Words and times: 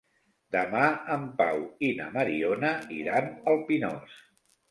Demà 0.53 0.85
en 1.15 1.25
Pau 1.41 1.59
i 1.89 1.91
na 2.01 2.07
Mariona 2.17 2.73
iran 3.01 3.31
al 3.53 3.63
Pinós. 3.69 4.19